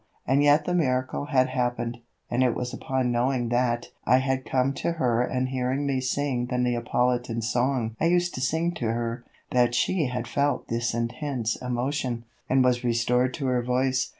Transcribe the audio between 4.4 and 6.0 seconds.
come to her and hearing